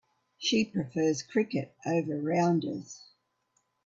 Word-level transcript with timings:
She 0.39 0.65
prefers 0.65 1.21
cricket 1.21 1.75
over 1.85 2.19
rounders. 2.19 3.03